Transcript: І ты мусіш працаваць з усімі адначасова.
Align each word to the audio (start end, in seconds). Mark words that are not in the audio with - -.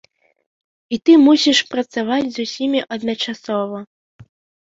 І 0.95 0.97
ты 1.09 1.17
мусіш 1.25 1.59
працаваць 1.75 2.31
з 2.37 2.45
усімі 2.47 2.79
адначасова. 2.97 3.79